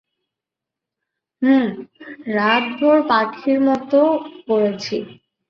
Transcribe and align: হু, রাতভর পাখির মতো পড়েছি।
হু, 1.41 1.53
রাতভর 2.33 2.97
পাখির 3.09 3.59
মতো 3.61 3.99
পড়েছি। 4.47 4.97